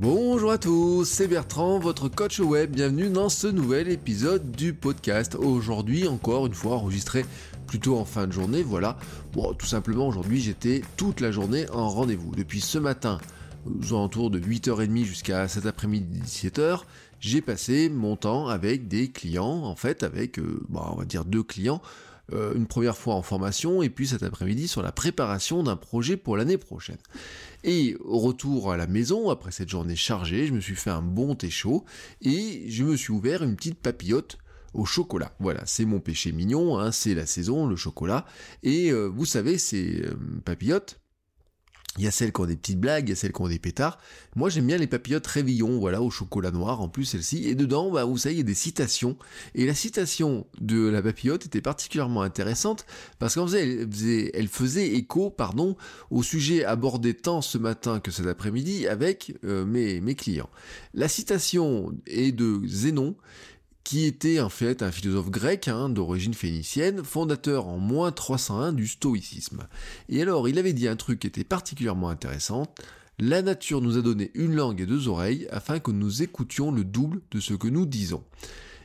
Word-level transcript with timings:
Bonjour 0.00 0.50
à 0.50 0.58
tous, 0.58 1.04
c'est 1.04 1.28
Bertrand, 1.28 1.78
votre 1.78 2.08
coach 2.08 2.40
web. 2.40 2.72
Bienvenue 2.72 3.10
dans 3.10 3.28
ce 3.28 3.46
nouvel 3.46 3.88
épisode 3.88 4.50
du 4.50 4.74
podcast. 4.74 5.36
Aujourd'hui, 5.36 6.08
encore 6.08 6.46
une 6.46 6.52
fois, 6.52 6.74
enregistré 6.78 7.24
plutôt 7.68 7.96
en 7.96 8.04
fin 8.04 8.26
de 8.26 8.32
journée, 8.32 8.64
voilà. 8.64 8.98
Bon, 9.34 9.54
tout 9.54 9.66
simplement, 9.66 10.08
aujourd'hui, 10.08 10.40
j'étais 10.40 10.82
toute 10.96 11.20
la 11.20 11.30
journée 11.30 11.70
en 11.70 11.88
rendez-vous. 11.88 12.32
Depuis 12.34 12.60
ce 12.60 12.78
matin, 12.78 13.20
aux 13.66 13.94
alentours 13.94 14.30
de 14.30 14.40
8h30 14.40 15.04
jusqu'à 15.04 15.46
cet 15.46 15.64
après-midi 15.64 16.22
17h, 16.26 16.80
j'ai 17.20 17.40
passé 17.40 17.88
mon 17.88 18.16
temps 18.16 18.48
avec 18.48 18.88
des 18.88 19.12
clients, 19.12 19.62
en 19.62 19.76
fait, 19.76 20.02
avec, 20.02 20.40
euh, 20.40 20.60
bah, 20.70 20.90
on 20.90 20.96
va 20.96 21.04
dire 21.04 21.24
deux 21.24 21.44
clients, 21.44 21.80
euh, 22.32 22.54
une 22.54 22.66
première 22.66 22.96
fois 22.96 23.14
en 23.14 23.22
formation, 23.22 23.82
et 23.82 23.90
puis 23.90 24.08
cet 24.08 24.22
après-midi 24.22 24.68
sur 24.68 24.82
la 24.82 24.92
préparation 24.92 25.62
d'un 25.62 25.76
projet 25.76 26.16
pour 26.16 26.36
l'année 26.36 26.58
prochaine. 26.58 26.98
Et 27.64 27.96
au 28.00 28.18
retour 28.18 28.72
à 28.72 28.76
la 28.76 28.86
maison, 28.86 29.30
après 29.30 29.52
cette 29.52 29.68
journée 29.68 29.96
chargée, 29.96 30.46
je 30.46 30.52
me 30.52 30.60
suis 30.60 30.76
fait 30.76 30.90
un 30.90 31.02
bon 31.02 31.34
thé 31.34 31.50
chaud, 31.50 31.84
et 32.22 32.64
je 32.68 32.84
me 32.84 32.96
suis 32.96 33.12
ouvert 33.12 33.42
une 33.42 33.56
petite 33.56 33.78
papillote 33.78 34.38
au 34.74 34.84
chocolat. 34.84 35.32
Voilà, 35.38 35.62
c'est 35.66 35.84
mon 35.84 36.00
péché 36.00 36.32
mignon, 36.32 36.78
hein, 36.78 36.92
c'est 36.92 37.14
la 37.14 37.26
saison, 37.26 37.66
le 37.66 37.76
chocolat. 37.76 38.26
Et 38.62 38.90
euh, 38.90 39.06
vous 39.06 39.24
savez, 39.24 39.56
ces 39.56 40.02
euh, 40.02 40.16
papillotes, 40.44 41.00
il 41.98 42.04
y 42.04 42.08
a 42.08 42.10
celles 42.10 42.32
qui 42.32 42.40
ont 42.40 42.46
des 42.46 42.56
petites 42.56 42.80
blagues, 42.80 43.08
il 43.08 43.10
y 43.10 43.12
a 43.12 43.16
celles 43.16 43.32
qui 43.32 43.40
ont 43.40 43.48
des 43.48 43.58
pétards. 43.58 43.98
Moi, 44.34 44.50
j'aime 44.50 44.66
bien 44.66 44.78
les 44.78 44.88
papillotes 44.88 45.26
révillons, 45.26 45.78
voilà, 45.78 46.02
au 46.02 46.10
chocolat 46.10 46.50
noir, 46.50 46.80
en 46.80 46.88
plus 46.88 47.04
celle-ci. 47.04 47.48
Et 47.48 47.54
dedans, 47.54 47.90
bah, 47.90 48.04
vous 48.04 48.18
savez, 48.18 48.34
il 48.34 48.38
y 48.38 48.40
a 48.40 48.44
des 48.44 48.54
citations. 48.54 49.16
Et 49.54 49.64
la 49.64 49.74
citation 49.74 50.46
de 50.60 50.88
la 50.88 51.02
papillote 51.02 51.46
était 51.46 51.60
particulièrement 51.60 52.22
intéressante 52.22 52.84
parce 53.20 53.34
qu'elle 53.34 53.88
faisait, 53.90 54.30
elle 54.34 54.48
faisait 54.48 54.88
écho, 54.88 55.30
pardon, 55.30 55.76
au 56.10 56.22
sujet 56.22 56.64
abordé 56.64 57.14
tant 57.14 57.42
ce 57.42 57.58
matin 57.58 58.00
que 58.00 58.10
cet 58.10 58.26
après-midi 58.26 58.88
avec 58.88 59.36
euh, 59.44 59.64
mes, 59.64 60.00
mes 60.00 60.16
clients. 60.16 60.50
La 60.94 61.06
citation 61.06 61.92
est 62.06 62.32
de 62.32 62.60
Zénon 62.66 63.14
qui 63.84 64.06
était 64.06 64.40
en 64.40 64.48
fait 64.48 64.82
un 64.82 64.90
philosophe 64.90 65.30
grec 65.30 65.68
hein, 65.68 65.90
d'origine 65.90 66.34
phénicienne, 66.34 67.04
fondateur 67.04 67.68
en 67.68 67.78
moins 67.78 68.10
301 68.10 68.72
du 68.72 68.88
stoïcisme. 68.88 69.68
Et 70.08 70.22
alors, 70.22 70.48
il 70.48 70.58
avait 70.58 70.72
dit 70.72 70.88
un 70.88 70.96
truc 70.96 71.20
qui 71.20 71.26
était 71.26 71.44
particulièrement 71.44 72.08
intéressant. 72.08 72.66
La 73.18 73.42
nature 73.42 73.82
nous 73.82 73.98
a 73.98 74.02
donné 74.02 74.30
une 74.34 74.56
langue 74.56 74.80
et 74.80 74.86
deux 74.86 75.06
oreilles 75.06 75.46
afin 75.50 75.78
que 75.78 75.90
nous 75.90 76.22
écoutions 76.22 76.72
le 76.72 76.82
double 76.82 77.20
de 77.30 77.40
ce 77.40 77.54
que 77.54 77.68
nous 77.68 77.86
disons. 77.86 78.24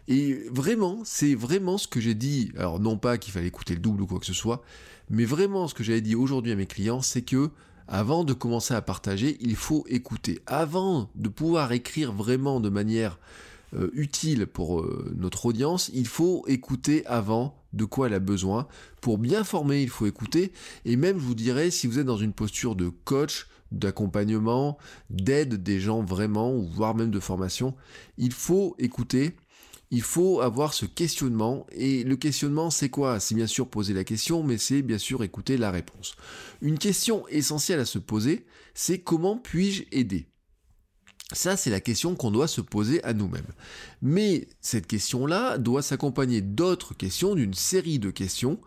Et 0.09 0.43
vraiment, 0.51 0.99
c'est 1.05 1.33
vraiment 1.33 1.77
ce 1.77 1.87
que 1.87 2.01
j'ai 2.01 2.13
dit. 2.13 2.51
Alors 2.57 2.79
non 2.79 2.97
pas 2.97 3.17
qu'il 3.17 3.31
fallait 3.31 3.47
écouter 3.47 3.75
le 3.75 3.79
double 3.79 4.01
ou 4.01 4.07
quoi 4.07 4.19
que 4.19 4.25
ce 4.25 4.33
soit, 4.33 4.61
mais 5.09 5.25
vraiment 5.25 5.67
ce 5.67 5.73
que 5.73 5.83
j'avais 5.83 6.01
dit 6.01 6.15
aujourd'hui 6.15 6.51
à 6.51 6.55
mes 6.55 6.65
clients, 6.65 7.01
c'est 7.01 7.21
que 7.21 7.49
avant 7.87 8.23
de 8.23 8.33
commencer 8.33 8.73
à 8.75 8.81
partager, 8.81 9.37
il 9.39 9.55
faut 9.55 9.85
écouter. 9.87 10.41
Avant 10.45 11.09
de 11.15 11.29
pouvoir 11.29 11.71
écrire 11.71 12.11
vraiment 12.11 12.59
de 12.59 12.69
manière 12.69 13.17
euh, 13.73 13.89
utile 13.93 14.47
pour 14.47 14.81
euh, 14.81 15.13
notre 15.15 15.45
audience, 15.45 15.91
il 15.93 16.07
faut 16.07 16.43
écouter 16.47 17.05
avant 17.05 17.55
de 17.73 17.85
quoi 17.85 18.07
elle 18.07 18.13
a 18.13 18.19
besoin. 18.19 18.67
Pour 19.01 19.17
bien 19.17 19.43
former, 19.43 19.81
il 19.81 19.89
faut 19.89 20.07
écouter. 20.07 20.51
Et 20.85 20.95
même, 20.95 21.19
je 21.19 21.23
vous 21.23 21.35
dirais, 21.35 21.71
si 21.71 21.87
vous 21.87 21.99
êtes 21.99 22.05
dans 22.05 22.17
une 22.17 22.33
posture 22.33 22.75
de 22.75 22.89
coach, 22.89 23.47
d'accompagnement, 23.71 24.77
d'aide 25.09 25.61
des 25.61 25.79
gens 25.79 26.01
vraiment, 26.03 26.53
ou 26.55 26.67
voire 26.67 26.95
même 26.95 27.11
de 27.11 27.19
formation, 27.19 27.75
il 28.17 28.33
faut 28.33 28.75
écouter. 28.79 29.35
Il 29.91 30.01
faut 30.03 30.41
avoir 30.41 30.73
ce 30.73 30.85
questionnement. 30.85 31.65
Et 31.71 32.03
le 32.03 32.15
questionnement, 32.15 32.69
c'est 32.69 32.89
quoi? 32.89 33.19
C'est 33.19 33.35
bien 33.35 33.47
sûr 33.47 33.67
poser 33.67 33.93
la 33.93 34.03
question, 34.03 34.43
mais 34.43 34.57
c'est 34.57 34.81
bien 34.81 34.99
sûr 34.99 35.23
écouter 35.23 35.57
la 35.57 35.71
réponse. 35.71 36.15
Une 36.61 36.77
question 36.77 37.27
essentielle 37.27 37.79
à 37.79 37.85
se 37.85 37.99
poser, 37.99 38.45
c'est 38.73 38.99
comment 38.99 39.37
puis-je 39.37 39.83
aider? 39.91 40.27
Ça, 41.31 41.57
c'est 41.57 41.69
la 41.69 41.79
question 41.79 42.15
qu'on 42.15 42.31
doit 42.31 42.47
se 42.47 42.61
poser 42.61 43.03
à 43.03 43.13
nous-mêmes. 43.13 43.51
Mais 44.01 44.47
cette 44.61 44.87
question-là 44.87 45.57
doit 45.57 45.81
s'accompagner 45.81 46.41
d'autres 46.41 46.93
questions, 46.95 47.35
d'une 47.35 47.53
série 47.53 47.99
de 47.99 48.11
questions 48.11 48.59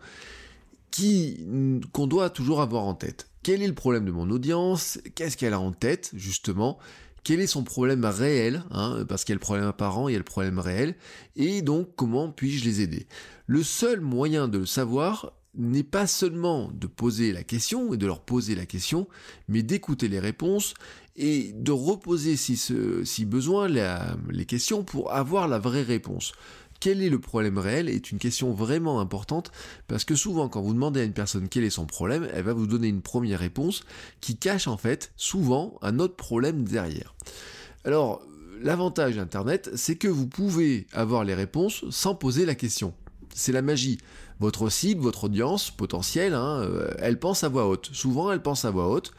qu'on 1.91 2.07
doit 2.07 2.29
toujours 2.29 2.61
avoir 2.61 2.83
en 2.83 2.93
tête. 2.93 3.27
Quel 3.41 3.61
est 3.61 3.67
le 3.67 3.73
problème 3.73 4.05
de 4.05 4.11
mon 4.11 4.29
audience? 4.29 4.99
Qu'est-ce 5.15 5.35
qu'elle 5.35 5.53
a 5.53 5.59
en 5.59 5.71
tête, 5.71 6.11
justement? 6.13 6.77
Quel 7.23 7.39
est 7.39 7.47
son 7.47 7.63
problème 7.63 8.05
réel, 8.05 8.63
hein, 8.71 9.05
parce 9.07 9.23
qu'il 9.23 9.31
y 9.31 9.35
a 9.35 9.37
le 9.37 9.39
problème 9.39 9.65
apparent, 9.65 10.07
il 10.07 10.11
y 10.11 10.15
a 10.15 10.19
le 10.19 10.25
problème 10.25 10.59
réel, 10.59 10.95
et 11.35 11.61
donc 11.61 11.95
comment 11.95 12.29
puis-je 12.29 12.65
les 12.65 12.81
aider? 12.81 13.07
Le 13.47 13.63
seul 13.63 14.01
moyen 14.01 14.47
de 14.47 14.57
le 14.59 14.65
savoir, 14.65 15.33
n'est 15.55 15.83
pas 15.83 16.07
seulement 16.07 16.71
de 16.73 16.87
poser 16.87 17.31
la 17.31 17.43
question 17.43 17.93
et 17.93 17.97
de 17.97 18.05
leur 18.05 18.21
poser 18.21 18.55
la 18.55 18.65
question, 18.65 19.07
mais 19.47 19.61
d'écouter 19.63 20.07
les 20.07 20.19
réponses 20.19 20.73
et 21.15 21.51
de 21.53 21.71
reposer 21.71 22.35
si, 22.35 23.25
besoin 23.25 23.67
les 23.67 24.45
questions 24.45 24.83
pour 24.83 25.13
avoir 25.13 25.47
la 25.47 25.59
vraie 25.59 25.83
réponse. 25.83 26.33
Quel 26.79 27.01
est 27.01 27.09
le 27.09 27.19
problème 27.19 27.59
réel 27.59 27.87
est 27.87 28.11
une 28.11 28.17
question 28.17 28.51
vraiment 28.51 28.99
importante 28.99 29.51
parce 29.87 30.03
que 30.03 30.15
souvent 30.15 30.49
quand 30.49 30.61
vous 30.61 30.73
demandez 30.73 30.99
à 30.99 31.03
une 31.03 31.13
personne 31.13 31.47
quel 31.47 31.63
est 31.63 31.69
son 31.69 31.85
problème, 31.85 32.27
elle 32.33 32.43
va 32.43 32.51
vous 32.51 32.67
donner 32.67 32.89
une 32.89 33.01
première 33.01 33.39
réponse 33.39 33.85
qui 34.19 34.35
cache 34.35 34.67
en 34.67 34.75
fait 34.75 35.13
souvent 35.15 35.77
un 35.81 35.99
autre 35.99 36.17
problème 36.17 36.65
derrière. 36.65 37.15
Alors 37.85 38.21
l'avantage 38.61 39.15
d'Internet, 39.15 39.71
c'est 39.75 39.95
que 39.95 40.09
vous 40.09 40.27
pouvez 40.27 40.87
avoir 40.91 41.23
les 41.23 41.35
réponses 41.35 41.85
sans 41.89 42.15
poser 42.15 42.45
la 42.45 42.55
question. 42.55 42.93
C'est 43.35 43.51
la 43.51 43.61
magie 43.61 43.97
votre 44.39 44.69
cible, 44.69 45.01
votre 45.01 45.25
audience 45.25 45.71
potentielle, 45.71 46.33
hein, 46.33 46.61
euh, 46.61 46.93
elle 46.99 47.19
pense 47.19 47.43
à 47.43 47.49
voix 47.49 47.67
haute. 47.67 47.89
Souvent, 47.93 48.31
elle 48.31 48.41
pense 48.41 48.65
à 48.65 48.71
voix 48.71 48.89
haute. 48.89 49.13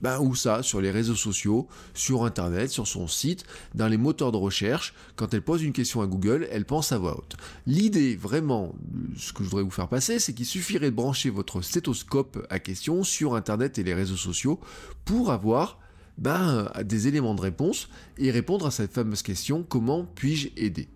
Ben, 0.00 0.18
où 0.18 0.34
ça 0.34 0.62
Sur 0.62 0.80
les 0.80 0.90
réseaux 0.90 1.14
sociaux, 1.14 1.68
sur 1.92 2.24
Internet, 2.24 2.70
sur 2.70 2.86
son 2.86 3.06
site, 3.06 3.44
dans 3.74 3.86
les 3.86 3.98
moteurs 3.98 4.32
de 4.32 4.38
recherche. 4.38 4.94
Quand 5.14 5.34
elle 5.34 5.42
pose 5.42 5.62
une 5.62 5.74
question 5.74 6.00
à 6.00 6.06
Google, 6.06 6.48
elle 6.50 6.64
pense 6.64 6.92
à 6.92 6.98
voix 6.98 7.18
haute. 7.18 7.36
L'idée, 7.66 8.16
vraiment, 8.16 8.74
ce 9.16 9.34
que 9.34 9.44
je 9.44 9.50
voudrais 9.50 9.62
vous 9.62 9.70
faire 9.70 9.88
passer, 9.88 10.18
c'est 10.18 10.32
qu'il 10.32 10.46
suffirait 10.46 10.90
de 10.90 10.96
brancher 10.96 11.28
votre 11.28 11.60
stéthoscope 11.60 12.46
à 12.48 12.58
question 12.60 13.04
sur 13.04 13.34
Internet 13.34 13.78
et 13.78 13.82
les 13.82 13.92
réseaux 13.92 14.16
sociaux 14.16 14.58
pour 15.04 15.30
avoir 15.30 15.78
ben, 16.16 16.70
des 16.82 17.06
éléments 17.08 17.34
de 17.34 17.42
réponse 17.42 17.90
et 18.16 18.30
répondre 18.30 18.66
à 18.66 18.70
cette 18.70 18.94
fameuse 18.94 19.22
question 19.22 19.66
comment 19.68 20.06
puis-je 20.14 20.48
aider? 20.56 20.88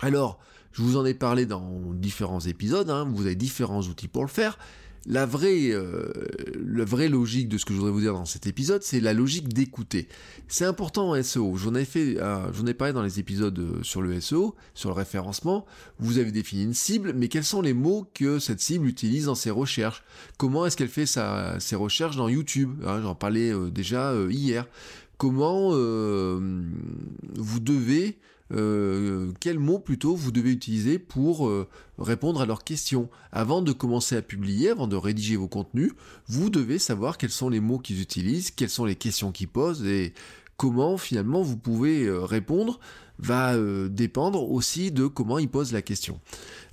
Alors, 0.00 0.38
je 0.72 0.82
vous 0.82 0.96
en 0.96 1.04
ai 1.04 1.14
parlé 1.14 1.46
dans 1.46 1.82
différents 1.94 2.40
épisodes, 2.40 2.90
hein, 2.90 3.08
vous 3.12 3.26
avez 3.26 3.34
différents 3.34 3.82
outils 3.82 4.08
pour 4.08 4.22
le 4.22 4.28
faire. 4.28 4.58
La 5.06 5.26
vraie, 5.26 5.70
euh, 5.72 6.12
la 6.64 6.84
vraie 6.84 7.08
logique 7.08 7.48
de 7.48 7.58
ce 7.58 7.64
que 7.64 7.72
je 7.72 7.78
voudrais 7.78 7.92
vous 7.92 8.00
dire 8.00 8.12
dans 8.12 8.24
cet 8.24 8.46
épisode, 8.46 8.84
c'est 8.84 9.00
la 9.00 9.12
logique 9.12 9.48
d'écouter. 9.48 10.06
C'est 10.46 10.64
important 10.64 11.10
en 11.10 11.20
SEO. 11.20 11.56
J'en 11.56 11.74
ai 11.74 11.84
fait, 11.84 12.20
euh, 12.20 12.52
j'en 12.52 12.66
ai 12.66 12.74
parlé 12.74 12.92
dans 12.92 13.02
les 13.02 13.18
épisodes 13.18 13.58
euh, 13.58 13.82
sur 13.82 14.00
le 14.00 14.20
SEO, 14.20 14.54
sur 14.74 14.90
le 14.90 14.94
référencement. 14.94 15.66
Vous 15.98 16.18
avez 16.18 16.30
défini 16.30 16.62
une 16.62 16.74
cible, 16.74 17.14
mais 17.16 17.26
quels 17.26 17.42
sont 17.42 17.62
les 17.62 17.72
mots 17.72 18.06
que 18.14 18.38
cette 18.38 18.60
cible 18.60 18.86
utilise 18.86 19.24
dans 19.24 19.34
ses 19.34 19.50
recherches? 19.50 20.04
Comment 20.38 20.66
est-ce 20.66 20.76
qu'elle 20.76 20.88
fait 20.88 21.06
sa, 21.06 21.58
ses 21.58 21.74
recherches 21.74 22.16
dans 22.16 22.28
YouTube? 22.28 22.70
Hein, 22.86 23.00
J'en 23.02 23.16
parlais 23.16 23.52
déjà 23.72 24.14
hier. 24.30 24.68
Comment 25.18 25.70
vous 25.70 27.60
devez 27.60 28.18
euh, 28.52 29.32
quels 29.40 29.58
mots 29.58 29.78
plutôt 29.78 30.14
vous 30.14 30.32
devez 30.32 30.50
utiliser 30.50 30.98
pour 30.98 31.48
euh, 31.48 31.68
répondre 31.98 32.40
à 32.40 32.46
leurs 32.46 32.64
questions? 32.64 33.08
Avant 33.32 33.62
de 33.62 33.72
commencer 33.72 34.16
à 34.16 34.22
publier, 34.22 34.70
avant 34.70 34.86
de 34.86 34.96
rédiger 34.96 35.36
vos 35.36 35.48
contenus, 35.48 35.92
vous 36.28 36.50
devez 36.50 36.78
savoir 36.78 37.18
quels 37.18 37.30
sont 37.30 37.48
les 37.48 37.60
mots 37.60 37.78
qu'ils 37.78 38.00
utilisent, 38.00 38.50
quelles 38.50 38.70
sont 38.70 38.84
les 38.84 38.96
questions 38.96 39.32
qu'ils 39.32 39.48
posent 39.48 39.86
et 39.86 40.12
comment 40.56 40.98
finalement 40.98 41.42
vous 41.42 41.56
pouvez 41.56 42.04
euh, 42.04 42.20
répondre 42.20 42.78
va 43.18 43.56
dépendre 43.88 44.50
aussi 44.50 44.90
de 44.90 45.06
comment 45.06 45.38
ils 45.38 45.48
posent 45.48 45.70
la 45.70 45.82
question. 45.82 46.18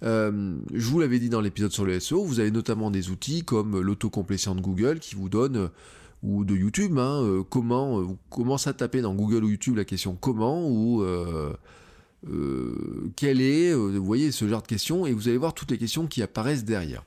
je 0.01 0.55
vous 0.73 0.99
l'avais 0.99 1.19
dit 1.19 1.29
dans 1.29 1.41
l'épisode 1.41 1.71
sur 1.71 1.85
le 1.85 1.99
SEO, 1.99 2.23
vous 2.23 2.39
avez 2.39 2.49
notamment 2.49 2.89
des 2.89 3.11
outils 3.11 3.43
comme 3.43 3.79
l'autocomplétion 3.79 4.55
de 4.55 4.61
Google 4.61 4.97
qui 4.97 5.13
vous 5.13 5.29
donne 5.29 5.69
ou 6.23 6.43
de 6.43 6.55
YouTube, 6.55 6.97
hein, 6.97 7.21
euh, 7.23 7.43
comment, 7.43 7.99
euh, 7.99 8.03
vous 8.03 8.17
commencez 8.29 8.69
à 8.69 8.73
taper 8.73 9.01
dans 9.01 9.13
Google 9.13 9.43
ou 9.43 9.49
YouTube 9.49 9.77
la 9.77 9.85
question 9.85 10.17
comment 10.19 10.67
ou 10.69 11.01
euh, 11.01 11.53
quelle 13.15 13.41
est, 13.41 13.73
vous 13.73 14.03
voyez 14.03 14.31
ce 14.31 14.47
genre 14.47 14.61
de 14.61 14.67
questions 14.67 15.05
et 15.05 15.13
vous 15.13 15.29
allez 15.29 15.37
voir 15.37 15.53
toutes 15.53 15.71
les 15.71 15.77
questions 15.77 16.07
qui 16.07 16.21
apparaissent 16.21 16.65
derrière. 16.65 17.05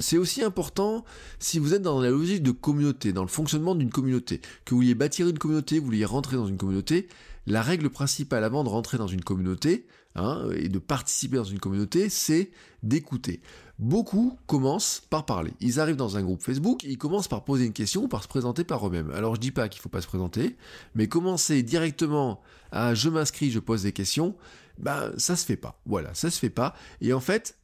C'est 0.00 0.18
aussi 0.18 0.42
important 0.42 1.04
si 1.38 1.60
vous 1.60 1.72
êtes 1.72 1.82
dans 1.82 2.00
la 2.00 2.10
logique 2.10 2.42
de 2.42 2.50
communauté, 2.50 3.12
dans 3.12 3.22
le 3.22 3.28
fonctionnement 3.28 3.76
d'une 3.76 3.90
communauté, 3.90 4.40
que 4.64 4.70
vous 4.70 4.78
vouliez 4.78 4.96
bâtir 4.96 5.28
une 5.28 5.38
communauté, 5.38 5.78
vous 5.78 5.84
vouliez 5.84 6.04
rentrer 6.04 6.36
dans 6.36 6.48
une 6.48 6.56
communauté, 6.56 7.06
la 7.46 7.62
règle 7.62 7.90
principale 7.90 8.42
avant 8.42 8.64
de 8.64 8.70
rentrer 8.70 8.98
dans 8.98 9.06
une 9.06 9.22
communauté 9.22 9.86
hein, 10.16 10.48
et 10.56 10.68
de 10.68 10.80
participer 10.80 11.36
dans 11.36 11.44
une 11.44 11.60
communauté, 11.60 12.08
c'est 12.08 12.50
d'écouter. 12.82 13.40
Beaucoup 13.78 14.38
commencent 14.46 15.02
par 15.10 15.26
parler. 15.26 15.52
Ils 15.60 15.80
arrivent 15.80 15.96
dans 15.96 16.16
un 16.16 16.22
groupe 16.22 16.42
Facebook, 16.42 16.84
ils 16.84 16.96
commencent 16.96 17.26
par 17.26 17.44
poser 17.44 17.66
une 17.66 17.72
question 17.72 18.04
ou 18.04 18.08
par 18.08 18.22
se 18.22 18.28
présenter 18.28 18.62
par 18.62 18.86
eux-mêmes. 18.86 19.10
Alors 19.10 19.34
je 19.34 19.40
dis 19.40 19.50
pas 19.50 19.68
qu'il 19.68 19.82
faut 19.82 19.88
pas 19.88 20.00
se 20.00 20.06
présenter, 20.06 20.56
mais 20.94 21.08
commencer 21.08 21.62
directement 21.64 22.40
à 22.70 22.94
je 22.94 23.08
m'inscris, 23.08 23.50
je 23.50 23.58
pose 23.58 23.82
des 23.82 23.92
questions, 23.92 24.36
ben 24.78 25.12
ça 25.16 25.34
se 25.34 25.44
fait 25.44 25.56
pas. 25.56 25.80
Voilà, 25.86 26.14
ça 26.14 26.30
se 26.30 26.38
fait 26.38 26.50
pas. 26.50 26.74
Et 27.00 27.12
en 27.12 27.20
fait, 27.20 27.56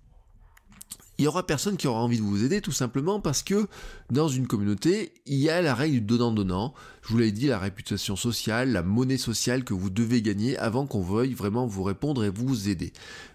il 1.21 1.25
y 1.25 1.27
aura 1.27 1.47
personne 1.47 1.77
qui 1.77 1.87
aura 1.87 2.01
envie 2.01 2.17
de 2.17 2.23
vous 2.23 2.45
aider 2.45 2.63
tout 2.63 2.73
simplement 2.73 3.21
parce 3.21 3.43
que 3.43 3.69
dans 4.11 4.29
une 4.29 4.47
communauté, 4.47 5.13
il 5.27 5.37
y 5.37 5.51
a 5.51 5.61
la 5.61 5.75
règle 5.75 5.97
du 5.97 6.01
donnant-donnant. 6.01 6.73
Je 7.03 7.09
vous 7.09 7.19
l'ai 7.19 7.31
dit, 7.31 7.47
la 7.47 7.59
réputation 7.59 8.17
sociale, 8.17 8.73
la 8.73 8.83
monnaie 8.83 9.19
sociale 9.19 9.63
que 9.63 9.75
vous 9.75 9.91
devez 9.91 10.23
gagner 10.23 10.57
avant 10.57 10.87
qu'on 10.87 11.03
veuille 11.03 11.35
vraiment 11.35 11.67
vous 11.67 11.83
répondre 11.83 12.25
et 12.25 12.31
vous 12.31 12.71
aider. 12.71 12.95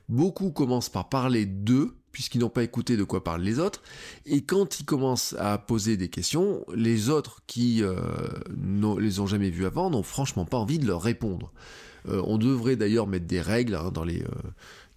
Beaucoup 0.09 0.49
commencent 0.49 0.89
par 0.89 1.09
parler 1.09 1.45
d'eux 1.45 1.95
puisqu'ils 2.15 2.39
n'ont 2.39 2.49
pas 2.49 2.63
écouté 2.63 2.95
de 2.95 3.03
quoi 3.03 3.25
parlent 3.25 3.41
les 3.41 3.59
autres. 3.59 3.83
Et 4.25 4.41
quand 4.41 4.79
ils 4.79 4.85
commencent 4.85 5.35
à 5.37 5.57
poser 5.57 5.97
des 5.97 6.07
questions, 6.07 6.65
les 6.73 7.09
autres 7.09 7.41
qui 7.45 7.83
euh, 7.83 7.97
ne 8.55 8.97
les 8.97 9.19
ont 9.19 9.27
jamais 9.27 9.49
vus 9.49 9.65
avant 9.65 9.89
n'ont 9.89 10.01
franchement 10.01 10.45
pas 10.45 10.55
envie 10.55 10.79
de 10.79 10.87
leur 10.87 11.01
répondre. 11.01 11.51
Euh, 12.07 12.21
on 12.25 12.37
devrait 12.37 12.77
d'ailleurs 12.77 13.05
mettre 13.05 13.25
des 13.25 13.41
règles 13.41 13.75
hein, 13.75 13.91
dans 13.93 14.05
les... 14.05 14.21
Euh, 14.21 14.29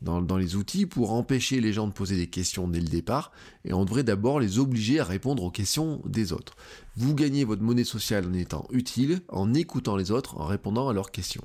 dans, 0.00 0.36
les 0.36 0.54
outils 0.54 0.86
pour 0.86 1.12
empêcher 1.12 1.60
les 1.60 1.72
gens 1.72 1.88
de 1.88 1.92
poser 1.92 2.16
des 2.16 2.28
questions 2.28 2.68
dès 2.68 2.78
le 2.78 2.86
départ, 2.86 3.32
et 3.64 3.72
on 3.72 3.84
devrait 3.84 4.04
d'abord 4.04 4.38
les 4.38 4.60
obliger 4.60 5.00
à 5.00 5.04
répondre 5.04 5.42
aux 5.42 5.50
questions 5.50 6.00
des 6.04 6.32
autres. 6.32 6.54
Vous 6.96 7.16
gagnez 7.16 7.42
votre 7.42 7.62
monnaie 7.62 7.82
sociale 7.82 8.24
en 8.24 8.32
étant 8.32 8.68
utile, 8.70 9.22
en 9.28 9.54
écoutant 9.54 9.96
les 9.96 10.12
autres, 10.12 10.40
en 10.40 10.46
répondant 10.46 10.88
à 10.88 10.92
leurs 10.92 11.10
questions. 11.10 11.42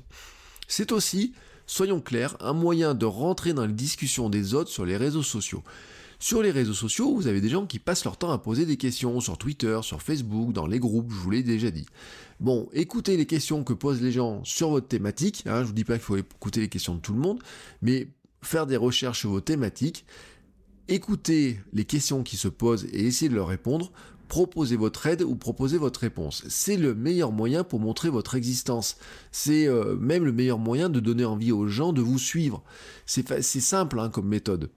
C'est 0.68 0.92
aussi, 0.92 1.34
soyons 1.66 2.00
clairs, 2.00 2.36
un 2.40 2.52
moyen 2.52 2.94
de 2.94 3.06
rentrer 3.06 3.52
dans 3.52 3.66
les 3.66 3.72
discussions 3.72 4.30
des 4.30 4.54
autres 4.54 4.70
sur 4.70 4.84
les 4.84 4.96
réseaux 4.96 5.22
sociaux. 5.22 5.62
Sur 6.18 6.42
les 6.42 6.50
réseaux 6.50 6.74
sociaux, 6.74 7.14
vous 7.14 7.26
avez 7.26 7.40
des 7.40 7.48
gens 7.48 7.66
qui 7.66 7.78
passent 7.78 8.04
leur 8.04 8.16
temps 8.16 8.30
à 8.30 8.38
poser 8.38 8.66
des 8.66 8.76
questions 8.76 9.20
sur 9.20 9.36
Twitter, 9.36 9.78
sur 9.82 10.00
Facebook, 10.00 10.52
dans 10.52 10.66
les 10.66 10.78
groupes, 10.78 11.10
je 11.10 11.16
vous 11.16 11.30
l'ai 11.30 11.42
déjà 11.42 11.70
dit. 11.70 11.86
Bon, 12.40 12.68
écoutez 12.72 13.16
les 13.16 13.26
questions 13.26 13.62
que 13.64 13.72
posent 13.72 14.00
les 14.00 14.12
gens 14.12 14.42
sur 14.44 14.70
votre 14.70 14.88
thématique, 14.88 15.42
hein, 15.46 15.60
je 15.60 15.66
vous 15.66 15.72
dis 15.72 15.84
pas 15.84 15.94
qu'il 15.94 16.04
faut 16.04 16.16
écouter 16.16 16.60
les 16.60 16.68
questions 16.68 16.94
de 16.94 17.00
tout 17.00 17.12
le 17.12 17.20
monde, 17.20 17.42
mais 17.82 18.08
faire 18.42 18.66
des 18.66 18.76
recherches 18.76 19.20
sur 19.20 19.30
vos 19.30 19.40
thématiques, 19.40 20.04
écouter 20.88 21.60
les 21.72 21.84
questions 21.84 22.22
qui 22.22 22.36
se 22.36 22.48
posent 22.48 22.86
et 22.92 23.06
essayer 23.06 23.28
de 23.28 23.34
leur 23.34 23.48
répondre, 23.48 23.92
proposer 24.34 24.74
votre 24.74 25.06
aide 25.06 25.22
ou 25.22 25.36
proposer 25.36 25.78
votre 25.78 26.00
réponse. 26.00 26.42
C'est 26.48 26.76
le 26.76 26.92
meilleur 26.92 27.30
moyen 27.30 27.62
pour 27.62 27.78
montrer 27.78 28.10
votre 28.10 28.34
existence. 28.34 28.96
C'est 29.30 29.68
euh, 29.68 29.94
même 29.94 30.24
le 30.24 30.32
meilleur 30.32 30.58
moyen 30.58 30.88
de 30.88 30.98
donner 30.98 31.24
envie 31.24 31.52
aux 31.52 31.68
gens 31.68 31.92
de 31.92 32.02
vous 32.02 32.18
suivre. 32.18 32.64
C'est 33.06 33.44
simple 33.60 34.00
hein, 34.00 34.10
comme 34.10 34.26
méthode. 34.26 34.70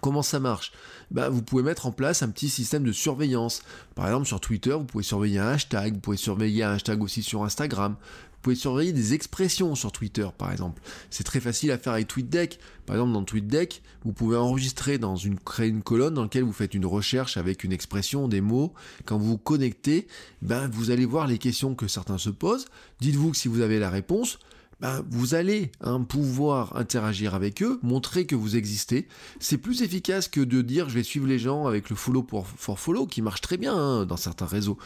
Comment 0.00 0.22
ça 0.22 0.40
marche? 0.40 0.72
Ben, 1.10 1.28
Vous 1.28 1.42
pouvez 1.42 1.62
mettre 1.62 1.86
en 1.86 1.92
place 1.92 2.22
un 2.22 2.28
petit 2.28 2.48
système 2.48 2.84
de 2.84 2.92
surveillance. 2.92 3.62
Par 3.94 4.06
exemple, 4.06 4.26
sur 4.26 4.40
Twitter, 4.40 4.72
vous 4.72 4.84
pouvez 4.84 5.04
surveiller 5.04 5.38
un 5.38 5.48
hashtag, 5.48 5.94
vous 5.94 6.00
pouvez 6.00 6.16
surveiller 6.16 6.64
un 6.64 6.72
hashtag 6.72 7.02
aussi 7.02 7.22
sur 7.22 7.44
Instagram, 7.44 7.96
pouvez 8.44 8.56
surveiller 8.56 8.92
des 8.92 9.14
expressions 9.14 9.74
sur 9.74 9.90
Twitter, 9.90 10.28
par 10.36 10.52
exemple. 10.52 10.80
C'est 11.10 11.24
très 11.24 11.40
facile 11.40 11.70
à 11.72 11.78
faire 11.78 11.94
avec 11.94 12.08
TweetDeck. 12.08 12.60
Par 12.84 12.94
exemple, 12.96 13.12
dans 13.12 13.24
TweetDeck, 13.24 13.82
vous 14.04 14.12
pouvez 14.12 14.36
enregistrer 14.36 14.98
dans 14.98 15.16
une 15.16 15.38
colonne 15.82 16.14
dans 16.14 16.22
laquelle 16.22 16.44
vous 16.44 16.52
faites 16.52 16.74
une 16.74 16.84
recherche 16.84 17.38
avec 17.38 17.64
une 17.64 17.72
expression, 17.72 18.28
des 18.28 18.42
mots. 18.42 18.74
Quand 19.06 19.16
vous 19.16 19.24
vous 19.24 19.38
connectez, 19.38 20.06
ben, 20.42 20.68
vous 20.68 20.90
allez 20.90 21.06
voir 21.06 21.26
les 21.26 21.38
questions 21.38 21.74
que 21.74 21.88
certains 21.88 22.18
se 22.18 22.30
posent. 22.30 22.66
Dites-vous 23.00 23.30
que 23.30 23.36
si 23.38 23.48
vous 23.48 23.62
avez 23.62 23.78
la 23.78 23.88
réponse, 23.88 24.38
ben, 24.80 25.04
vous 25.10 25.34
allez 25.34 25.72
hein, 25.80 26.00
pouvoir 26.02 26.76
interagir 26.76 27.34
avec 27.34 27.62
eux, 27.62 27.78
montrer 27.82 28.26
que 28.26 28.34
vous 28.34 28.56
existez. 28.56 29.08
C'est 29.40 29.58
plus 29.58 29.82
efficace 29.82 30.28
que 30.28 30.40
de 30.40 30.62
dire 30.62 30.88
je 30.88 30.94
vais 30.94 31.02
suivre 31.02 31.26
les 31.26 31.38
gens 31.38 31.66
avec 31.66 31.90
le 31.90 31.96
follow 31.96 32.22
pour 32.22 32.46
for 32.46 32.78
follow, 32.78 33.06
qui 33.06 33.22
marche 33.22 33.40
très 33.40 33.56
bien 33.56 33.74
hein, 33.74 34.06
dans 34.06 34.16
certains 34.16 34.46
réseaux. 34.46 34.78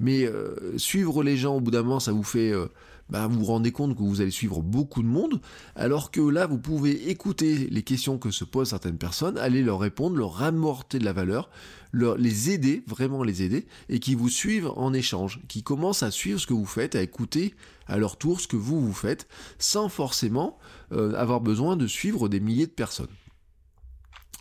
Mais 0.00 0.24
euh, 0.24 0.76
suivre 0.78 1.22
les 1.22 1.36
gens 1.36 1.56
au 1.56 1.60
bout 1.60 1.70
d'un 1.70 1.82
moment, 1.82 2.00
ça 2.00 2.12
vous 2.12 2.22
fait 2.22 2.50
euh, 2.50 2.66
bah, 3.08 3.26
vous 3.26 3.40
vous 3.40 3.44
rendez 3.44 3.72
compte 3.72 3.96
que 3.96 4.02
vous 4.02 4.20
allez 4.20 4.30
suivre 4.30 4.62
beaucoup 4.62 5.02
de 5.02 5.08
monde, 5.08 5.40
alors 5.74 6.10
que 6.10 6.20
là, 6.20 6.46
vous 6.46 6.58
pouvez 6.58 7.08
écouter 7.10 7.68
les 7.70 7.82
questions 7.82 8.18
que 8.18 8.30
se 8.30 8.44
posent 8.44 8.70
certaines 8.70 8.98
personnes, 8.98 9.38
aller 9.38 9.62
leur 9.62 9.78
répondre, 9.78 10.16
leur 10.16 10.42
amorter 10.42 10.98
de 10.98 11.04
la 11.04 11.12
valeur, 11.12 11.50
leur, 11.92 12.16
les 12.16 12.50
aider, 12.50 12.82
vraiment 12.86 13.22
les 13.22 13.42
aider, 13.42 13.66
et 13.88 14.00
qui 14.00 14.14
vous 14.14 14.28
suivent 14.28 14.70
en 14.76 14.92
échange, 14.92 15.40
qui 15.48 15.62
commencent 15.62 16.02
à 16.02 16.10
suivre 16.10 16.40
ce 16.40 16.46
que 16.46 16.54
vous 16.54 16.66
faites, 16.66 16.94
à 16.94 17.02
écouter 17.02 17.54
à 17.86 17.98
leur 17.98 18.16
tour 18.16 18.40
ce 18.40 18.48
que 18.48 18.56
vous 18.56 18.80
vous 18.80 18.92
faites, 18.92 19.28
sans 19.58 19.88
forcément 19.88 20.58
euh, 20.92 21.14
avoir 21.14 21.40
besoin 21.40 21.76
de 21.76 21.86
suivre 21.86 22.28
des 22.28 22.40
milliers 22.40 22.66
de 22.66 22.72
personnes. 22.72 23.06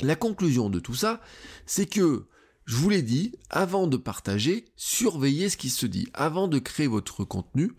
La 0.02 0.16
conclusion 0.16 0.70
de 0.70 0.80
tout 0.80 0.96
ça, 0.96 1.22
c'est 1.66 1.86
que 1.86 2.26
je 2.66 2.76
vous 2.76 2.90
l'ai 2.90 3.04
dit, 3.04 3.34
avant 3.52 3.86
de 3.86 3.96
partager, 3.96 4.66
surveillez 4.76 5.50
ce 5.50 5.58
qui 5.58 5.70
se 5.70 5.86
dit. 5.86 6.08
Avant 6.16 6.48
de 6.48 6.58
créer 6.58 6.88
votre 6.88 7.24
contenu, 7.24 7.72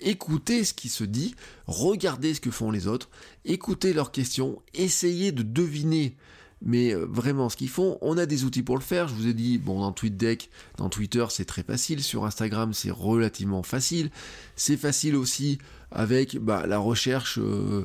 écoutez 0.00 0.64
ce 0.64 0.74
qui 0.74 0.88
se 0.88 1.04
dit, 1.04 1.34
regardez 1.66 2.34
ce 2.34 2.40
que 2.40 2.50
font 2.50 2.70
les 2.70 2.86
autres, 2.86 3.08
écoutez 3.44 3.92
leurs 3.92 4.12
questions, 4.12 4.60
essayez 4.74 5.32
de 5.32 5.42
deviner 5.42 6.16
mais 6.64 6.94
euh, 6.94 7.06
vraiment 7.08 7.48
ce 7.48 7.56
qu'ils 7.56 7.68
font, 7.68 7.98
on 8.00 8.16
a 8.18 8.26
des 8.26 8.44
outils 8.44 8.62
pour 8.62 8.76
le 8.76 8.82
faire. 8.82 9.06
Je 9.06 9.14
vous 9.14 9.26
ai 9.26 9.34
dit, 9.34 9.58
bon, 9.58 9.80
dans 9.80 9.92
TweetDeck, 9.92 10.50
dans 10.78 10.88
Twitter, 10.88 11.24
c'est 11.28 11.44
très 11.44 11.62
facile. 11.62 12.02
Sur 12.02 12.24
Instagram, 12.24 12.72
c'est 12.72 12.90
relativement 12.90 13.62
facile. 13.62 14.10
C'est 14.56 14.78
facile 14.78 15.14
aussi 15.14 15.58
avec 15.90 16.38
bah, 16.38 16.64
la 16.66 16.78
recherche 16.78 17.38
euh, 17.38 17.84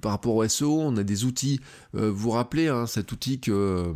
par 0.00 0.12
rapport 0.12 0.36
au 0.36 0.48
SEO. 0.48 0.80
On 0.80 0.96
a 0.96 1.02
des 1.02 1.24
outils. 1.24 1.60
Euh, 1.96 2.10
vous 2.10 2.16
vous 2.16 2.30
rappelez 2.30 2.68
hein, 2.68 2.86
cet 2.86 3.10
outil 3.10 3.40
que 3.40 3.92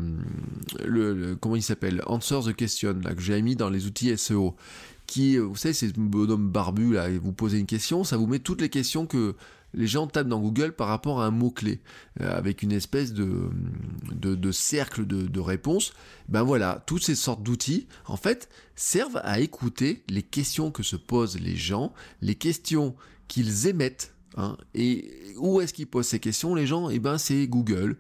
comment 1.41 1.57
il 1.57 1.63
s'appelle? 1.63 2.03
Answer 2.07 2.41
the 2.45 2.55
Question 2.55 2.99
là 3.03 3.15
que 3.15 3.23
j'ai 3.23 3.41
mis 3.41 3.55
dans 3.55 3.71
les 3.71 3.87
outils 3.87 4.17
SEO 4.19 4.57
qui, 5.09 5.39
vous 5.39 5.57
savez, 5.57 5.75
c'est 5.75 5.89
ce 5.89 5.95
bonhomme 5.97 6.51
barbu 6.51 6.93
là, 6.93 7.09
vous 7.09 7.33
posez 7.33 7.59
une 7.59 7.67
question, 7.67 8.05
ça 8.05 8.17
vous 8.17 8.29
met 8.29 8.39
toutes 8.39 8.61
les 8.61 8.69
questions 8.69 9.07
que 9.07 9.35
les 9.75 9.87
gens 9.87 10.07
tapent 10.07 10.29
dans 10.29 10.41
Google 10.41 10.73
par 10.73 10.89
rapport 10.89 11.21
à 11.21 11.27
un 11.27 11.31
mot-clé, 11.31 11.81
euh, 12.21 12.37
avec 12.37 12.63
une 12.63 12.73
espèce 12.73 13.13
de, 13.13 13.51
de, 14.13 14.53
cercle 14.53 15.07
de, 15.07 15.41
réponses. 15.41 15.93
Ben 16.29 16.43
voilà, 16.43 16.83
toutes 16.87 17.05
ces 17.05 17.15
sortes 17.15 17.43
d'outils, 17.43 17.87
en 18.07 18.17
fait, 18.17 18.49
servent 18.77 19.21
à 19.25 19.41
écouter 19.41 20.05
les 20.09 20.23
questions 20.23 20.71
que 20.71 20.83
se 20.83 20.97
posent 20.97 21.41
les 21.41 21.57
gens, 21.57 21.93
les 22.23 22.35
questions 22.35 22.95
qu'ils 23.29 23.67
émettent. 23.67 24.15
Hein, 24.37 24.57
et 24.75 25.11
où 25.37 25.61
est-ce 25.61 25.73
qu'ils 25.73 25.87
posent 25.87 26.09
ces 26.09 26.21
questions, 26.21 26.55
les 26.55 26.67
gens 26.67 26.91
Eh 26.91 26.99
ben, 26.99 27.19
c'est 27.19 27.47
Google, 27.47 27.91
euh, 27.91 27.95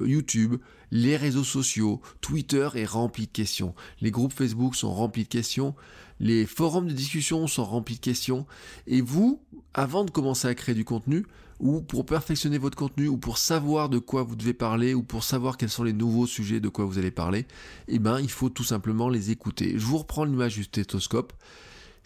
YouTube, 0.00 0.56
les 0.90 1.16
réseaux 1.16 1.44
sociaux, 1.44 2.00
Twitter 2.20 2.68
est 2.74 2.86
rempli 2.86 3.26
de 3.26 3.32
questions, 3.32 3.74
les 4.00 4.10
groupes 4.10 4.32
Facebook 4.32 4.74
sont 4.74 4.92
remplis 4.92 5.24
de 5.24 5.28
questions, 5.28 5.74
les 6.20 6.46
forums 6.46 6.88
de 6.88 6.92
discussion 6.92 7.46
sont 7.46 7.64
remplis 7.64 7.96
de 7.96 8.00
questions, 8.00 8.46
et 8.86 9.00
vous, 9.00 9.40
avant 9.74 10.04
de 10.04 10.10
commencer 10.10 10.48
à 10.48 10.54
créer 10.54 10.74
du 10.74 10.84
contenu, 10.84 11.24
ou 11.58 11.80
pour 11.80 12.04
perfectionner 12.04 12.58
votre 12.58 12.76
contenu, 12.76 13.08
ou 13.08 13.16
pour 13.16 13.38
savoir 13.38 13.88
de 13.88 13.98
quoi 13.98 14.22
vous 14.22 14.36
devez 14.36 14.54
parler, 14.54 14.94
ou 14.94 15.02
pour 15.02 15.24
savoir 15.24 15.56
quels 15.56 15.70
sont 15.70 15.84
les 15.84 15.92
nouveaux 15.92 16.26
sujets 16.26 16.60
de 16.60 16.68
quoi 16.68 16.84
vous 16.84 16.98
allez 16.98 17.10
parler, 17.10 17.46
eh 17.88 17.98
ben, 17.98 18.20
il 18.20 18.30
faut 18.30 18.50
tout 18.50 18.64
simplement 18.64 19.08
les 19.08 19.30
écouter. 19.30 19.72
Je 19.76 19.84
vous 19.84 19.98
reprends 19.98 20.24
l'image 20.24 20.54
du 20.54 20.64
stéthoscope. 20.64 21.32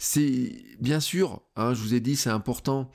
C'est 0.02 0.54
bien 0.80 0.98
sûr, 0.98 1.42
hein, 1.56 1.74
je 1.74 1.82
vous 1.82 1.92
ai 1.92 2.00
dit, 2.00 2.16
c'est 2.16 2.30
important 2.30 2.90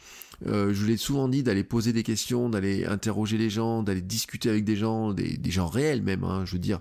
euh, 0.47 0.73
je 0.73 0.85
l'ai 0.85 0.97
souvent 0.97 1.27
dit 1.27 1.43
d'aller 1.43 1.63
poser 1.63 1.93
des 1.93 2.03
questions, 2.03 2.49
d'aller 2.49 2.85
interroger 2.85 3.37
les 3.37 3.49
gens, 3.49 3.83
d'aller 3.83 4.01
discuter 4.01 4.49
avec 4.49 4.65
des 4.65 4.75
gens, 4.75 5.13
des, 5.13 5.39
gens 5.45 5.67
réels 5.67 6.01
même, 6.01 6.23
hein, 6.23 6.43
je 6.45 6.53
veux 6.53 6.59
dire, 6.59 6.79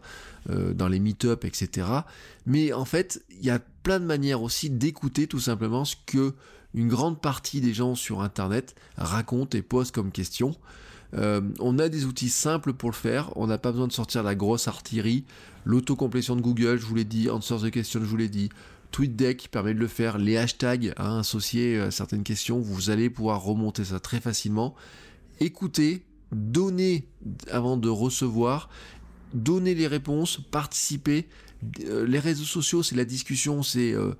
euh, 0.50 0.74
dans 0.74 0.88
les 0.88 0.98
meet-up, 0.98 1.44
etc. 1.44 1.86
Mais 2.46 2.72
en 2.72 2.84
fait, 2.84 3.24
il 3.30 3.44
y 3.44 3.50
a 3.50 3.60
plein 3.82 4.00
de 4.00 4.04
manières 4.04 4.42
aussi 4.42 4.70
d'écouter 4.70 5.26
tout 5.26 5.40
simplement 5.40 5.84
ce 5.84 5.96
que 6.06 6.34
une 6.74 6.88
grande 6.88 7.20
partie 7.20 7.60
des 7.60 7.72
gens 7.72 7.94
sur 7.94 8.20
Internet 8.22 8.74
racontent 8.96 9.56
et 9.56 9.62
posent 9.62 9.92
comme 9.92 10.10
questions. 10.10 10.56
Euh, 11.16 11.40
on 11.60 11.78
a 11.78 11.88
des 11.88 12.06
outils 12.06 12.30
simples 12.30 12.72
pour 12.72 12.90
le 12.90 12.96
faire, 12.96 13.30
on 13.36 13.46
n'a 13.46 13.58
pas 13.58 13.70
besoin 13.70 13.86
de 13.86 13.92
sortir 13.92 14.24
la 14.24 14.34
grosse 14.34 14.66
artillerie. 14.66 15.24
L'autocomplétion 15.64 16.34
de 16.34 16.40
Google, 16.40 16.78
je 16.78 16.86
vous 16.86 16.96
l'ai 16.96 17.04
dit, 17.04 17.30
Answers 17.30 17.60
the 17.60 17.70
Question, 17.70 18.00
je 18.00 18.06
vous 18.06 18.16
l'ai 18.16 18.28
dit. 18.28 18.48
TweetDeck 18.94 19.48
permet 19.50 19.74
de 19.74 19.80
le 19.80 19.88
faire, 19.88 20.18
les 20.18 20.36
hashtags 20.36 20.94
hein, 20.98 21.18
associés 21.18 21.80
à 21.80 21.90
certaines 21.90 22.22
questions, 22.22 22.60
vous 22.60 22.90
allez 22.90 23.10
pouvoir 23.10 23.42
remonter 23.42 23.84
ça 23.84 23.98
très 23.98 24.20
facilement. 24.20 24.76
Écoutez, 25.40 26.04
donnez 26.30 27.08
avant 27.50 27.76
de 27.76 27.88
recevoir, 27.88 28.70
donnez 29.32 29.74
les 29.74 29.88
réponses, 29.88 30.38
participez. 30.52 31.26
Euh, 31.86 32.06
les 32.06 32.20
réseaux 32.20 32.44
sociaux, 32.44 32.84
c'est 32.84 32.94
la 32.94 33.04
discussion, 33.04 33.64
c'est... 33.64 33.92
Euh, 33.92 34.14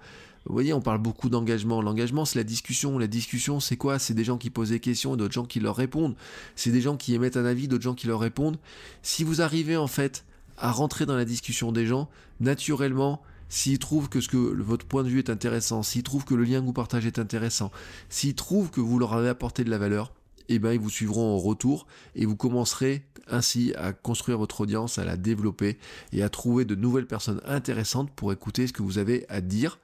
vous 0.47 0.53
voyez, 0.53 0.73
on 0.73 0.81
parle 0.81 0.99
beaucoup 0.99 1.29
d'engagement. 1.29 1.81
L'engagement, 1.81 2.25
c'est 2.25 2.41
la 2.41 2.45
discussion. 2.45 2.99
La 2.99 3.07
discussion, 3.07 3.61
c'est 3.61 3.77
quoi? 3.77 4.01
C'est 4.01 4.13
des 4.13 4.25
gens 4.25 4.39
qui 4.39 4.51
posent 4.51 4.71
des 4.71 4.81
questions 4.81 5.15
et 5.15 5.17
d'autres 5.17 5.33
gens 5.33 5.47
qui 5.47 5.61
leur 5.61 5.77
répondent. 5.77 6.17
C'est 6.57 6.73
des 6.73 6.81
gens 6.81 6.97
qui 6.97 7.15
émettent 7.15 7.37
un 7.37 7.47
avis, 7.47 7.69
d'autres 7.69 7.85
gens 7.85 7.95
qui 7.95 8.09
leur 8.09 8.21
répondent. 8.21 8.59
Si 9.03 9.23
vous 9.23 9.41
arrivez 9.41 9.77
en 9.77 9.87
fait 9.87 10.25
à 10.59 10.73
rentrer 10.73 11.07
dans 11.07 11.17
la 11.17 11.25
discussion 11.25 11.73
des 11.73 11.87
gens, 11.87 12.11
naturellement, 12.41 13.23
s'ils 13.49 13.79
trouvent 13.79 14.09
que, 14.09 14.19
votre 14.63 14.87
point 14.87 15.03
de 15.03 15.09
vue 15.09 15.19
est 15.19 15.31
intéressant, 15.31 15.83
s'ils 15.83 16.03
trouvent 16.03 16.25
que 16.25 16.35
le 16.35 16.45
lien 16.45 16.61
que 16.61 16.67
vous 16.67 16.73
partagez 16.73 17.09
est 17.09 17.19
intéressant, 17.19 17.71
s'ils 18.09 18.35
trouvent 18.35 18.71
que 18.71 18.81
vous 18.81 18.99
leur 18.99 19.15
avez 19.15 19.29
apporté 19.29 19.65
de 19.65 19.71
la 19.71 19.79
valeur, 19.79 20.13
eh 20.49 20.59
ben 20.59 20.73
ils 20.73 20.81
vous 20.81 20.91
suivront 20.91 21.35
en 21.35 21.39
retour 21.39 21.87
et 22.15 22.27
vous 22.27 22.37
commencerez 22.37 23.07
ainsi 23.29 23.73
à 23.77 23.93
construire 23.93 24.39
votre 24.39 24.61
audience, 24.61 24.99
à 24.99 25.05
la 25.05 25.17
développer 25.17 25.79
et 26.13 26.23
à 26.23 26.29
trouver 26.29 26.65
de 26.65 26.75
nouvelles 26.75 27.07
personnes 27.07 27.41
intéressantes 27.47 28.11
pour 28.11 28.33
écouter 28.33 28.67
ce 28.67 28.73
que 28.73 28.83
vous 28.83 28.99
avez 28.99 29.25
à 29.29 29.41
dire. 29.41 29.79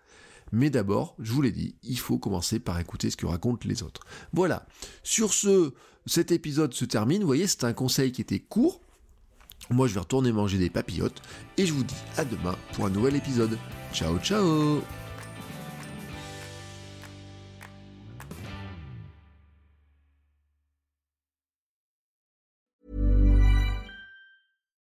Mais 0.53 0.69
d'abord, 0.69 1.15
je 1.19 1.33
vous 1.33 1.43
l'ai 1.43 1.53
dit, 1.53 1.77
il 1.83 1.99
faut 1.99 2.19
commencer 2.19 2.59
par 2.59 2.79
écouter 2.79 3.11
ce 3.11 3.17
que 3.17 3.27
racontent 3.27 3.69
les 3.69 3.83
autres. 3.83 4.03
Voilà. 4.33 4.67
Sur 5.03 5.33
ce, 5.33 5.73
cet 6.07 6.33
épisode 6.33 6.75
se 6.75 6.85
termine. 6.85 7.21
Vous 7.21 7.27
voyez, 7.27 7.47
c'est 7.47 7.65
un 7.65 7.73
conseil 7.73 8.13
qui 8.13 8.21
était 8.21 8.41
court. 8.41 8.81
Moi, 9.71 9.87
je 9.87 9.95
vais 9.95 10.01
retourner 10.01 10.33
manger 10.33 10.59
des 10.59 10.71
papillotes 10.71 11.23
et 11.57 11.65
je 11.65 11.73
vous 11.73 11.85
dis 11.85 11.95
à 12.17 12.25
demain 12.25 12.57
pour 12.73 12.87
un 12.87 12.91
nouvel 12.91 13.17
épisode. 13.17 13.57
Ciao, 13.93 14.19
ciao 14.19 14.83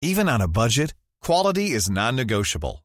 Even 0.00 0.28
on 0.28 0.40
a 0.40 0.48
budget, 0.48 0.94
quality 1.20 1.72
is 1.72 1.90
non-negotiable. 1.90 2.84